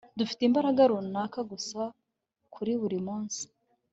[0.19, 1.81] dufite imbaraga runaka gusa
[2.53, 3.41] kuri buri munsi